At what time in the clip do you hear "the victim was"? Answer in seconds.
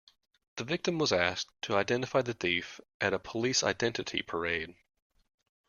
0.55-1.11